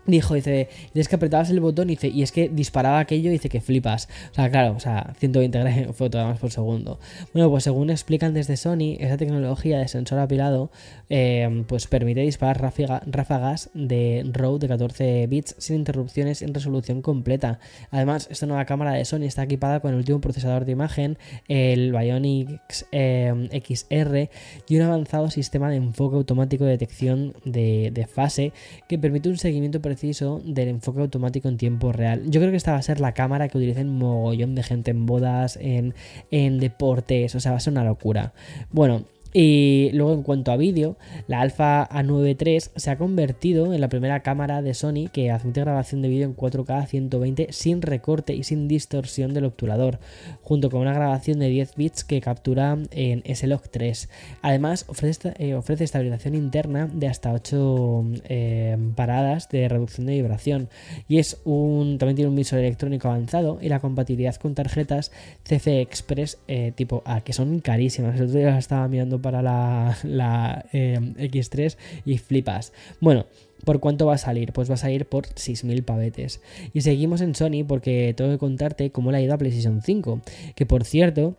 dijo, 0.07 0.33
dice, 0.33 0.69
es 0.93 1.07
que 1.07 1.15
apretabas 1.15 1.49
el 1.49 1.59
botón 1.59 1.89
y, 1.89 1.95
dice, 1.95 2.07
y 2.07 2.23
es 2.23 2.31
que 2.31 2.49
disparaba 2.49 2.99
aquello 2.99 3.29
y 3.29 3.33
dice 3.33 3.49
que 3.49 3.61
flipas. 3.61 4.09
O 4.31 4.35
sea, 4.35 4.49
claro, 4.49 4.73
o 4.75 4.79
sea, 4.79 5.13
120 5.19 5.93
fotogramas 5.93 6.39
por 6.41 6.51
segundo. 6.51 6.99
Bueno, 7.33 7.49
pues 7.49 7.63
según 7.63 7.89
explican 7.89 8.33
desde 8.33 8.57
Sony, 8.57 8.97
esa 8.99 9.17
tecnología 9.17 9.79
de 9.79 9.87
sensor 9.87 10.19
apilado 10.19 10.71
eh, 11.09 11.63
pues 11.67 11.87
permite 11.87 12.21
disparar 12.21 12.73
ráfagas 13.05 13.69
de 13.73 14.25
RAW 14.31 14.59
de 14.59 14.67
14 14.67 15.27
bits 15.27 15.55
sin 15.57 15.77
interrupciones 15.77 16.41
en 16.41 16.53
resolución 16.53 17.01
completa. 17.01 17.59
Además, 17.91 18.27
esta 18.31 18.45
nueva 18.45 18.65
cámara 18.65 18.93
de 18.93 19.05
Sony 19.05 19.23
está 19.23 19.43
equipada 19.43 19.79
con 19.79 19.91
el 19.91 19.97
último 19.97 20.21
procesador 20.21 20.65
de 20.65 20.71
imagen, 20.71 21.17
el 21.47 21.91
Bionic 21.91 22.59
eh, 22.91 23.63
XR, 23.67 24.29
y 24.67 24.77
un 24.77 24.81
avanzado 24.81 25.29
sistema 25.29 25.69
de 25.69 25.77
enfoque 25.77 26.15
automático 26.15 26.65
de 26.65 26.71
detección 26.71 27.33
de, 27.45 28.07
fase 28.07 28.53
que 28.87 28.97
permite 28.97 29.27
un 29.29 29.37
seguimiento 29.37 29.81
del 29.99 30.67
enfoque 30.69 31.01
automático 31.01 31.49
en 31.49 31.57
tiempo 31.57 31.91
real. 31.91 32.23
Yo 32.29 32.39
creo 32.39 32.51
que 32.51 32.57
esta 32.57 32.71
va 32.71 32.77
a 32.77 32.81
ser 32.81 32.99
la 32.99 33.13
cámara 33.13 33.47
que 33.47 33.57
utilicen 33.57 33.89
mogollón 33.89 34.55
de 34.55 34.63
gente 34.63 34.91
en 34.91 35.05
bodas, 35.05 35.57
en, 35.61 35.93
en 36.31 36.59
deportes, 36.59 37.35
o 37.35 37.39
sea, 37.39 37.51
va 37.51 37.57
a 37.57 37.59
ser 37.59 37.73
una 37.73 37.83
locura. 37.83 38.33
Bueno, 38.71 39.03
y 39.39 39.91
luego 39.93 40.15
en 40.15 40.23
cuanto 40.23 40.51
a 40.51 40.57
vídeo, 40.57 40.97
la 41.27 41.41
Alpha 41.41 41.87
A9 41.89 42.43
III 42.43 42.59
se 42.75 42.89
ha 42.89 42.97
convertido 42.97 43.71
en 43.71 43.81
la 43.81 43.87
primera 43.87 44.21
cámara 44.21 44.63
de 44.63 44.73
Sony 44.73 45.09
que 45.13 45.29
admite 45.29 45.61
grabación 45.61 46.01
de 46.01 46.09
vídeo 46.09 46.25
en 46.25 46.35
4K 46.35 46.87
120 46.87 47.49
sin 47.51 47.83
recorte 47.83 48.33
y 48.33 48.41
sin 48.41 48.67
distorsión 48.67 49.35
del 49.35 49.45
obturador, 49.45 49.99
junto 50.41 50.71
con 50.71 50.81
una 50.81 50.91
grabación 50.91 51.37
de 51.37 51.49
10 51.49 51.75
bits 51.75 52.03
que 52.03 52.19
captura 52.19 52.79
en 52.89 53.21
S-Log 53.25 53.69
3. 53.69 54.09
Además, 54.41 54.85
ofrece, 54.87 55.35
eh, 55.37 55.53
ofrece, 55.53 55.83
estabilización 55.83 56.33
interna 56.33 56.89
de 56.91 57.07
hasta 57.07 57.31
8 57.31 58.05
eh, 58.29 58.75
paradas 58.95 59.49
de 59.49 59.69
reducción 59.69 60.07
de 60.07 60.13
vibración 60.13 60.67
y 61.07 61.19
es 61.19 61.41
un, 61.45 61.99
también 61.99 62.15
tiene 62.15 62.29
un 62.29 62.35
visor 62.35 62.57
electrónico 62.57 63.07
avanzado 63.07 63.59
y 63.61 63.69
la 63.69 63.81
compatibilidad 63.81 64.35
con 64.37 64.55
tarjetas 64.55 65.11
CF 65.43 65.67
Express 65.67 66.39
eh, 66.47 66.71
tipo 66.75 67.03
A, 67.05 67.21
que 67.21 67.33
son 67.33 67.59
carísimas. 67.59 68.15
El 68.15 68.23
otro 68.23 68.39
día 68.39 68.49
las 68.49 68.57
estaba 68.57 68.87
mirando 68.87 69.21
para 69.27 69.41
la, 69.41 70.65
eh, 70.71 70.99
X3 71.17 71.75
y 72.05 72.17
flipas. 72.17 72.71
Bueno, 73.01 73.25
¿Por 73.65 73.79
cuánto 73.79 74.05
va 74.05 74.13
a 74.13 74.17
salir? 74.19 74.53
Pues 74.53 74.69
va 74.69 74.75
a 74.75 74.77
salir 74.77 75.07
por 75.07 75.25
6.000 75.25 75.83
pavetes. 75.83 76.41
Y 76.73 76.81
seguimos 76.81 77.21
en 77.21 77.33
Sony 77.33 77.65
porque 77.67 78.13
tengo 78.15 78.29
que 78.29 78.37
contarte 78.37 78.91
cómo 78.91 79.11
le 79.11 79.17
ha 79.17 79.21
ido 79.21 79.33
a 79.33 79.37
PlayStation 79.39 79.81
5. 79.81 80.21
Que 80.55 80.67
por 80.67 80.85
cierto, 80.85 81.35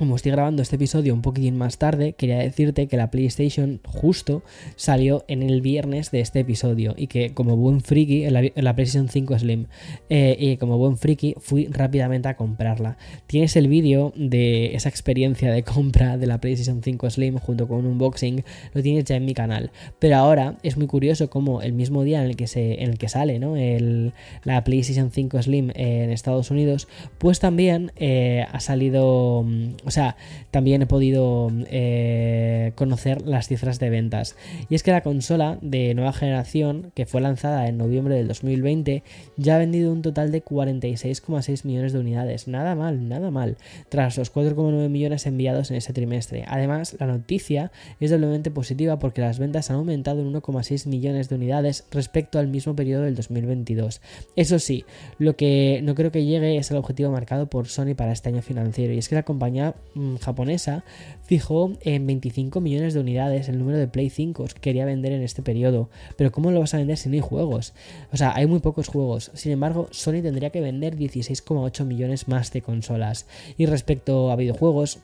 como 0.00 0.16
estoy 0.16 0.32
grabando 0.32 0.62
este 0.62 0.76
episodio 0.76 1.12
un 1.12 1.20
poquitín 1.20 1.58
más 1.58 1.76
tarde, 1.76 2.14
quería 2.14 2.38
decirte 2.38 2.86
que 2.86 2.96
la 2.96 3.10
PlayStation 3.10 3.80
justo 3.84 4.42
salió 4.74 5.26
en 5.28 5.42
el 5.42 5.60
viernes 5.60 6.10
de 6.10 6.20
este 6.20 6.40
episodio 6.40 6.94
y 6.96 7.06
que 7.06 7.34
como 7.34 7.54
buen 7.54 7.82
friki, 7.82 8.24
la, 8.30 8.74
PlayStation 8.74 9.10
5 9.10 9.38
Slim, 9.40 9.66
eh, 10.08 10.38
y 10.40 10.56
como 10.56 10.78
buen 10.78 10.96
friki 10.96 11.34
fui 11.38 11.66
rápidamente 11.66 12.28
a 12.28 12.36
comprarla. 12.38 12.96
Tienes 13.26 13.56
el 13.56 13.68
vídeo 13.68 14.14
de 14.16 14.74
esa 14.74 14.88
experiencia 14.88 15.52
de 15.52 15.64
compra 15.64 16.16
de 16.16 16.26
la 16.26 16.40
PlayStation 16.40 16.82
5 16.82 17.10
Slim 17.10 17.36
junto 17.36 17.68
con 17.68 17.80
un 17.80 17.86
unboxing, 17.88 18.42
lo 18.72 18.82
tienes 18.82 19.04
ya 19.04 19.16
en 19.16 19.26
mi 19.26 19.34
canal. 19.34 19.70
Pero 19.98 20.16
ahora 20.16 20.56
es 20.62 20.78
muy 20.78 20.86
curioso 20.86 21.28
como 21.28 21.60
el 21.60 21.74
mismo 21.74 22.04
día 22.04 22.24
en 22.24 22.30
el 22.30 22.36
que, 22.36 22.46
se, 22.46 22.82
en 22.82 22.88
el 22.88 22.96
que 22.96 23.10
sale 23.10 23.38
¿no? 23.38 23.54
el, 23.58 24.14
la 24.44 24.64
PlayStation 24.64 25.10
5 25.10 25.42
Slim 25.42 25.72
en 25.74 26.10
Estados 26.10 26.50
Unidos, 26.50 26.88
pues 27.18 27.38
también 27.38 27.92
eh, 27.96 28.46
ha 28.50 28.60
salido 28.60 29.44
mm, 29.46 29.89
o 29.90 29.92
sea, 29.92 30.16
también 30.52 30.82
he 30.82 30.86
podido 30.86 31.50
eh, 31.68 32.70
conocer 32.76 33.26
las 33.26 33.48
cifras 33.48 33.80
de 33.80 33.90
ventas. 33.90 34.36
Y 34.68 34.76
es 34.76 34.84
que 34.84 34.92
la 34.92 35.00
consola 35.00 35.58
de 35.62 35.94
nueva 35.96 36.12
generación, 36.12 36.92
que 36.94 37.06
fue 37.06 37.20
lanzada 37.20 37.66
en 37.66 37.76
noviembre 37.76 38.14
del 38.14 38.28
2020, 38.28 39.02
ya 39.36 39.56
ha 39.56 39.58
vendido 39.58 39.92
un 39.92 40.02
total 40.02 40.30
de 40.30 40.44
46,6 40.44 41.64
millones 41.64 41.92
de 41.92 41.98
unidades. 41.98 42.46
Nada 42.46 42.76
mal, 42.76 43.08
nada 43.08 43.32
mal. 43.32 43.56
Tras 43.88 44.16
los 44.16 44.32
4,9 44.32 44.88
millones 44.88 45.26
enviados 45.26 45.72
en 45.72 45.78
ese 45.78 45.92
trimestre. 45.92 46.44
Además, 46.46 46.94
la 47.00 47.08
noticia 47.08 47.72
es 47.98 48.12
doblemente 48.12 48.52
positiva 48.52 49.00
porque 49.00 49.22
las 49.22 49.40
ventas 49.40 49.70
han 49.70 49.76
aumentado 49.78 50.20
en 50.20 50.32
1,6 50.32 50.86
millones 50.86 51.28
de 51.28 51.34
unidades 51.34 51.84
respecto 51.90 52.38
al 52.38 52.46
mismo 52.46 52.76
periodo 52.76 53.02
del 53.02 53.16
2022. 53.16 54.00
Eso 54.36 54.60
sí, 54.60 54.84
lo 55.18 55.34
que 55.34 55.80
no 55.82 55.96
creo 55.96 56.12
que 56.12 56.24
llegue 56.24 56.58
es 56.58 56.70
el 56.70 56.76
objetivo 56.76 57.10
marcado 57.10 57.50
por 57.50 57.66
Sony 57.66 57.96
para 57.96 58.12
este 58.12 58.28
año 58.28 58.40
financiero. 58.40 58.94
Y 58.94 58.98
es 58.98 59.08
que 59.08 59.14
la 59.16 59.24
compañía 59.24 59.74
Mm, 59.94 60.16
japonesa 60.16 60.84
fijó 61.24 61.72
en 61.80 62.06
25 62.06 62.60
millones 62.60 62.94
de 62.94 63.00
unidades 63.00 63.48
el 63.48 63.58
número 63.58 63.78
de 63.78 63.88
Play 63.88 64.10
5 64.10 64.46
que 64.54 64.60
quería 64.60 64.84
vender 64.84 65.12
en 65.12 65.22
este 65.22 65.42
periodo. 65.42 65.90
Pero 66.16 66.32
¿cómo 66.32 66.50
lo 66.50 66.60
vas 66.60 66.74
a 66.74 66.78
vender 66.78 66.96
si 66.96 67.08
no 67.08 67.14
hay 67.14 67.20
juegos? 67.20 67.74
O 68.12 68.16
sea, 68.16 68.34
hay 68.34 68.46
muy 68.46 68.60
pocos 68.60 68.88
juegos. 68.88 69.30
Sin 69.34 69.52
embargo, 69.52 69.88
Sony 69.90 70.22
tendría 70.22 70.50
que 70.50 70.60
vender 70.60 70.96
16,8 70.96 71.84
millones 71.84 72.28
más 72.28 72.52
de 72.52 72.62
consolas. 72.62 73.26
Y 73.56 73.66
respecto 73.66 74.30
a 74.30 74.36
videojuegos, 74.36 75.00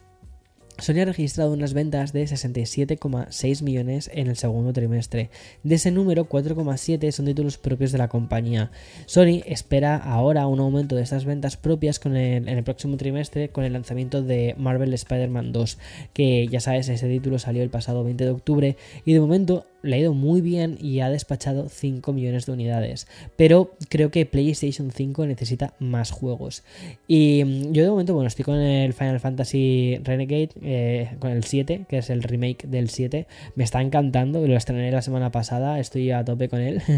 Sony 0.79 1.01
ha 1.01 1.05
registrado 1.07 1.53
unas 1.53 1.73
ventas 1.73 2.13
de 2.13 2.25
67,6 2.25 3.63
millones 3.63 4.11
en 4.13 4.27
el 4.27 4.37
segundo 4.37 4.73
trimestre. 4.73 5.31
De 5.63 5.77
ese 5.77 5.91
número, 5.91 6.29
4,7 6.29 7.11
son 7.13 7.27
títulos 7.27 7.59
propios 7.59 7.93
de 7.93 7.99
la 7.99 8.09
compañía. 8.09 8.71
Sony 9.07 9.43
espera 9.47 9.97
ahora 9.97 10.47
un 10.47 10.61
aumento 10.61 10.97
de 10.97 11.03
estas 11.03 11.25
ventas 11.25 11.57
propias 11.57 12.01
en 12.05 12.49
el 12.49 12.65
próximo 12.65 12.97
trimestre 12.97 13.49
con 13.49 13.65
el 13.65 13.73
lanzamiento 13.73 14.23
de 14.23 14.55
Marvel 14.59 14.93
Spider-Man 14.95 15.53
2, 15.53 15.79
que 16.13 16.47
ya 16.49 16.61
sabes, 16.61 16.89
ese 16.89 17.09
título 17.09 17.39
salió 17.39 17.63
el 17.63 17.71
pasado 17.71 18.05
20 18.05 18.25
de 18.25 18.31
octubre 18.31 18.77
y 19.05 19.13
de 19.13 19.21
momento 19.21 19.67
le 19.87 19.97
ha 19.97 19.99
ido 19.99 20.15
muy 20.15 20.41
bien 20.41 20.77
y 20.81 21.01
ha 21.01 21.09
despachado 21.09 21.69
5 21.69 22.13
millones 22.13 22.47
de 22.47 22.53
unidades. 22.53 23.07
Pero 23.37 23.73
creo 23.89 24.11
que 24.11 24.27
PlayStation 24.27 24.91
5 24.91 25.27
necesita 25.27 25.75
más 25.79 26.11
juegos. 26.11 26.63
Y 27.09 27.45
mm, 27.45 27.73
yo 27.73 27.83
de 27.85 27.91
momento, 27.91 28.15
bueno, 28.15 28.29
estoy 28.29 28.45
con 28.45 28.57
el 28.57 28.93
Final 28.93 29.21
Fantasy 29.21 29.99
Renegade, 30.03 30.51
eh, 30.63 31.11
con 31.19 31.31
el 31.31 31.45
7, 31.45 31.87
que 31.89 31.99
es 31.99 32.11
el 32.11 32.23
remake 32.23 32.67
del 32.67 32.91
7. 32.91 33.27
Me 33.55 33.65
está 33.65 33.81
encantando, 33.81 34.47
lo 34.47 34.57
estrené 34.57 34.91
la 34.91 35.03
semana 35.03 35.31
pasada, 35.31 35.79
estoy 35.81 36.11
a 36.11 36.25
tope 36.25 36.49
con 36.49 36.61
él. 36.61 36.83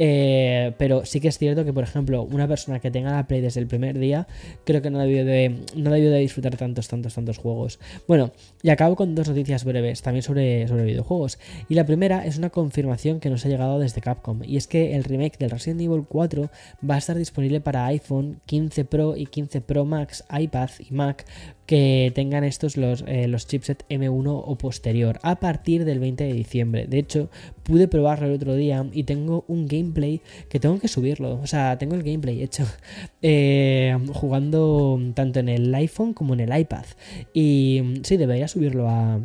Eh, 0.00 0.72
pero 0.78 1.04
sí 1.04 1.20
que 1.20 1.28
es 1.28 1.38
cierto 1.38 1.64
que, 1.64 1.72
por 1.72 1.82
ejemplo, 1.82 2.22
una 2.22 2.46
persona 2.46 2.78
que 2.78 2.90
tenga 2.90 3.10
la 3.10 3.26
Play 3.26 3.40
desde 3.40 3.60
el 3.60 3.66
primer 3.66 3.98
día, 3.98 4.26
creo 4.64 4.80
que 4.80 4.90
no 4.90 4.98
debió 4.98 5.24
de, 5.24 5.56
no 5.74 5.90
debió 5.90 6.10
de 6.10 6.18
disfrutar 6.20 6.56
tantos, 6.56 6.88
tantos, 6.88 7.14
tantos 7.14 7.38
juegos. 7.38 7.78
Bueno, 8.06 8.32
y 8.62 8.70
acabo 8.70 8.96
con 8.96 9.14
dos 9.14 9.28
noticias 9.28 9.64
breves, 9.64 10.02
también 10.02 10.22
sobre, 10.22 10.68
sobre 10.68 10.84
videojuegos. 10.84 11.38
Y 11.68 11.74
la 11.74 11.84
primera 11.84 12.24
es 12.28 12.38
una 12.38 12.50
confirmación 12.50 13.20
que 13.20 13.30
nos 13.30 13.44
ha 13.44 13.48
llegado 13.48 13.78
desde 13.78 14.00
Capcom, 14.00 14.42
y 14.44 14.56
es 14.56 14.66
que 14.66 14.94
el 14.94 15.04
remake 15.04 15.38
del 15.38 15.50
Resident 15.50 15.80
Evil 15.80 16.04
4 16.08 16.50
va 16.88 16.94
a 16.94 16.98
estar 16.98 17.16
disponible 17.16 17.60
para 17.60 17.86
iPhone 17.86 18.40
15 18.46 18.84
Pro 18.84 19.16
y 19.16 19.26
15 19.26 19.60
Pro 19.60 19.84
Max, 19.84 20.24
iPad 20.30 20.70
y 20.78 20.94
Mac 20.94 21.24
que 21.68 22.10
tengan 22.14 22.44
estos 22.44 22.78
los, 22.78 23.04
eh, 23.06 23.28
los 23.28 23.46
chipset 23.46 23.84
M1 23.90 24.42
o 24.42 24.56
posterior 24.56 25.18
a 25.22 25.38
partir 25.38 25.84
del 25.84 26.00
20 26.00 26.24
de 26.24 26.32
diciembre. 26.32 26.86
De 26.86 26.98
hecho, 26.98 27.28
pude 27.62 27.88
probarlo 27.88 28.26
el 28.26 28.32
otro 28.32 28.54
día 28.54 28.86
y 28.90 29.04
tengo 29.04 29.44
un 29.48 29.66
gameplay 29.66 30.22
que 30.48 30.60
tengo 30.60 30.80
que 30.80 30.88
subirlo. 30.88 31.38
O 31.42 31.46
sea, 31.46 31.76
tengo 31.76 31.94
el 31.94 32.02
gameplay 32.02 32.42
hecho 32.42 32.64
eh, 33.22 33.98
jugando 34.14 34.98
tanto 35.12 35.40
en 35.40 35.50
el 35.50 35.74
iPhone 35.74 36.14
como 36.14 36.32
en 36.32 36.40
el 36.40 36.58
iPad. 36.58 36.86
Y 37.34 38.00
sí, 38.02 38.16
debería 38.16 38.48
subirlo 38.48 38.88
a 38.88 39.20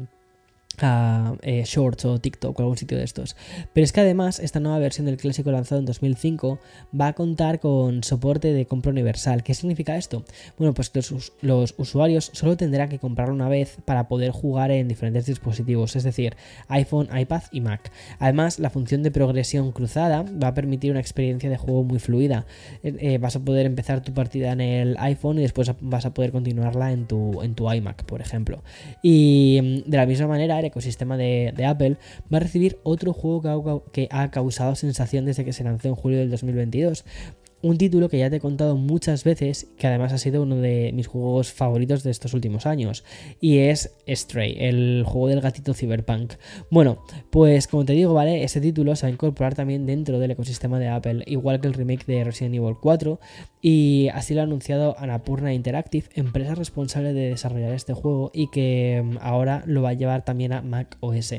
eh, 0.82 1.64
Shorts 1.66 2.06
o 2.06 2.20
TikTok 2.20 2.60
o 2.60 2.62
algún 2.62 2.78
sitio 2.78 2.98
de 2.98 3.04
estos. 3.04 3.36
Pero 3.74 3.86
es 3.86 3.92
que 3.92 4.02
además 4.02 4.40
esta 4.40 4.60
nueva 4.60 4.80
versión 4.80 5.06
del 5.06 5.18
clásico 5.18 5.52
lanzado 5.52 5.80
en 5.80 5.86
2005 5.86 6.60
va 7.00 7.08
a 7.08 7.14
contar 7.14 7.60
con 7.60 8.04
soporte 8.04 8.54
de 8.54 8.66
compra 8.66 8.92
universal. 8.92 9.44
¿Qué 9.44 9.54
significa 9.54 9.98
esto? 9.98 10.24
Bueno, 10.58 10.74
pues 10.74 10.90
que 10.90 11.02
los, 11.42 11.76
usuarios 11.78 12.32
solo 12.34 12.58
tendrán 12.58 12.90
que 12.90 13.00
comprarlo 13.00 13.34
una 13.34 13.50
vez 13.50 13.78
para 13.86 14.08
poder 14.08 14.32
jugar 14.32 14.72
en 14.72 14.88
diferentes 14.88 15.26
dispositivos, 15.26 15.96
es 15.96 16.04
decir, 16.04 16.36
iPhone, 16.68 17.10
iPad 17.16 17.44
y 17.52 17.62
Mac. 17.62 17.92
Además, 18.20 18.60
la 18.60 18.70
función 18.70 19.04
de 19.04 19.12
progresión 19.12 19.72
cruzada 19.72 20.24
va 20.24 20.50
a 20.50 20.54
permitir 20.54 20.92
una 20.92 21.00
experiencia 21.00 21.50
de 21.50 21.58
juego 21.58 21.84
muy 21.84 22.00
fluida. 22.00 22.46
Eh, 22.84 22.96
eh, 23.00 23.18
vas 23.18 23.36
a 23.36 23.40
poder 23.40 23.66
empezar 23.66 24.02
tu 24.02 24.14
partida 24.14 24.52
en 24.52 24.62
el 24.62 24.96
iPhone 25.00 25.40
y 25.40 25.42
después 25.42 25.72
vas 25.82 26.06
a 26.06 26.14
poder 26.14 26.32
continuarla 26.32 26.92
en 26.92 27.06
tu, 27.06 27.42
en 27.42 27.56
tu 27.56 27.72
iMac, 27.72 28.04
por 28.06 28.22
ejemplo. 28.22 28.64
Y 29.02 29.60
mm, 29.62 29.90
de 29.90 29.98
la 29.98 30.06
misma 30.06 30.28
manera, 30.28 30.63
ecosistema 30.68 31.18
de, 31.18 31.66
Apple, 31.66 31.98
va 32.32 32.38
a 32.38 32.42
recibir 32.42 32.80
otro 32.84 33.14
juego 33.14 33.84
que 33.92 34.08
ha, 34.12 34.32
causado 34.32 34.76
sensación 34.76 35.26
desde 35.26 35.46
que 35.46 35.54
se 35.54 35.64
lanzó 35.64 35.88
en 35.88 35.96
julio 35.96 36.20
del 36.20 36.32
2022 36.32 37.06
un 37.64 37.78
título 37.78 38.10
que 38.10 38.20
ya 38.20 38.30
te 38.30 38.36
he 38.36 38.40
contado 38.42 38.76
muchas 38.76 39.24
veces, 39.24 39.68
que 39.78 39.88
además 39.88 40.12
ha 40.12 40.18
sido 40.18 40.44
uno 40.44 40.58
de 40.58 40.92
mis 40.94 41.08
juegos 41.08 41.54
favoritos 41.54 42.04
de 42.04 42.12
estos 42.12 42.34
últimos 42.34 42.66
años, 42.66 43.06
y 43.40 43.60
es 43.60 43.96
Stray, 44.08 44.58
el 44.60 45.04
juego 45.08 45.30
del 45.30 45.40
gatito 45.40 45.74
cyberpunk. 45.74 46.34
Bueno, 46.70 47.04
pues 47.30 47.68
como 47.68 47.86
te 47.86 47.94
digo, 47.94 48.14
¿vale? 48.14 48.44
Este 48.44 48.60
título 48.60 48.98
se 48.98 49.06
va 49.06 49.08
a 49.08 49.14
incorporar 49.14 49.56
también 49.56 49.86
dentro 49.86 50.20
del 50.20 50.32
ecosistema 50.32 50.78
de 50.78 50.90
Apple, 50.90 51.24
igual 51.26 51.62
que 51.62 51.68
el 51.68 51.74
remake 51.74 52.06
de 52.06 52.26
Resident 52.26 52.56
Evil 52.56 52.76
4, 52.80 53.18
y 53.62 54.10
así 54.14 54.34
lo 54.34 54.42
ha 54.42 54.44
anunciado 54.44 55.00
Anapurna 55.00 55.54
Interactive, 55.54 56.08
empresa 56.16 56.56
responsable 56.56 57.14
de 57.14 57.30
desarrollar 57.30 57.72
este 57.72 57.94
juego 57.94 58.30
y 58.34 58.52
que 58.52 59.02
mm, 59.02 59.20
ahora 59.22 59.64
lo 59.66 59.82
va 59.82 59.90
a 59.90 59.94
llevar 59.94 60.26
también 60.26 60.52
a 60.52 60.62
Mac 60.62 60.98
OS. 61.00 61.36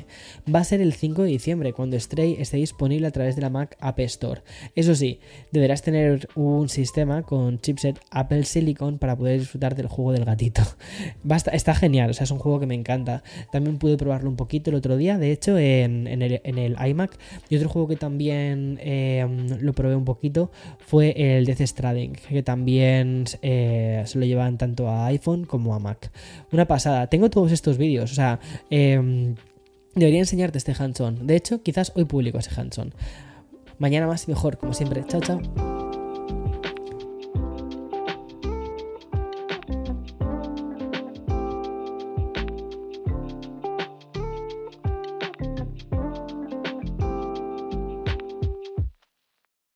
Va 0.53 0.61
a 0.61 0.65
ser 0.65 0.81
el 0.81 0.95
5 0.95 1.23
de 1.23 1.29
diciembre, 1.29 1.75
cuando 1.75 2.01
Stray 2.01 2.37
esté 2.39 2.57
disponible 2.57 3.07
a 3.07 3.11
través 3.11 3.37
de 3.37 3.43
la 3.43 3.51
Mac 3.51 3.77
App 3.79 4.01
Store. 4.01 4.41
Eso 4.75 4.95
sí, 4.95 5.21
deberás 5.53 5.83
tener 5.83 6.14
un 6.35 6.69
sistema 6.69 7.23
con 7.23 7.61
chipset 7.61 7.99
Apple 8.11 8.45
Silicon 8.45 8.99
para 8.99 9.17
poder 9.17 9.39
disfrutar 9.41 9.75
del 9.75 9.87
juego 9.87 10.13
del 10.13 10.25
gatito. 10.25 10.63
Basta, 11.23 11.51
está 11.51 11.75
genial, 11.75 12.11
o 12.11 12.13
sea, 12.15 12.25
es 12.25 12.31
un 12.31 12.39
juego 12.39 12.61
que 12.61 12.67
me 12.67 12.75
encanta. 12.75 13.23
También 13.53 13.79
pude 13.79 13.97
probarlo 13.97 14.29
un 14.29 14.37
poquito 14.37 14.71
el 14.71 14.77
otro 14.77 14.97
día, 14.97 15.19
de 15.19 15.33
hecho, 15.33 15.59
en, 15.59 16.07
el, 16.07 16.77
iMac. 16.87 17.19
Y 17.49 17.57
otro 17.57 17.69
juego 17.69 17.89
que 17.89 17.97
también 17.97 18.79
em, 18.83 19.49
lo 19.61 19.73
probé 19.73 19.97
un 19.97 20.05
poquito 20.05 20.51
fue 20.79 21.15
el 21.17 21.47
Death 21.47 21.61
Stranding, 21.61 22.13
que 22.13 22.43
también 22.43 23.25
eh, 23.43 24.03
se 24.07 24.19
lo 24.19 24.27
llevan 24.27 24.59
tanto 24.59 24.89
a 24.89 25.07
iPhone 25.07 25.45
como 25.45 25.75
a 25.75 25.79
Mac. 25.79 26.11
Una 26.53 26.67
pasada. 26.67 27.09
Tengo 27.09 27.31
todos 27.31 27.53
estos 27.53 27.79
vídeos, 27.79 28.13
o 28.13 28.15
sea... 28.15 28.41
Em, 28.71 29.35
debería 29.95 30.21
enseñarte 30.21 30.59
este 30.59 30.75
hands-on. 30.77 31.27
De 31.27 31.37
hecho, 31.37 31.63
quizás 31.63 31.93
hoy 31.95 32.05
publico 32.05 32.39
ese 32.39 32.51
hands-on. 32.59 32.95
Mañana 33.79 34.07
más 34.07 34.27
y 34.27 34.31
mejor, 34.31 34.59
como 34.59 34.73
siempre. 34.73 35.05
Chao, 35.07 35.21
chao. 35.21 35.84